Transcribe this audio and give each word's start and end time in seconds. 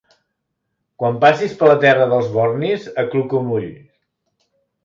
Quan 1.03 1.19
passis 1.25 1.53
per 1.59 1.69
la 1.71 1.75
terra 1.85 2.09
dels 2.13 2.31
bornis, 2.39 2.89
acluca 3.07 3.41
un 3.43 3.53
ull. 3.59 3.69